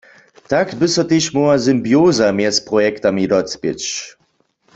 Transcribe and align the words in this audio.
Tak 0.51 0.67
by 0.79 0.87
so 0.93 1.03
tež 1.09 1.25
móhła 1.35 1.57
symbioza 1.65 2.27
mjez 2.37 2.57
projektami 2.69 3.23
docpěc. 3.31 3.81